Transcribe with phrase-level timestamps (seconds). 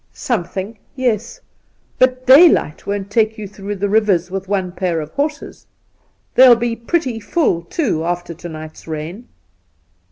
[0.29, 1.39] 'Something— yes;
[1.99, 5.67] but daylight won't take you through the rivers with one pair of horses.
[6.33, 9.27] They'll be pretty full, too, after to night's rain.'